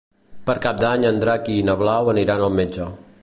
[0.47, 2.89] Per Cap d'Any en Drac i na Blau aniran al metge.